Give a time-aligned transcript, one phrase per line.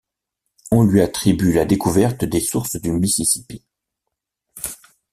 [0.71, 3.63] On lui attribue la découverte des sources du Mississippi.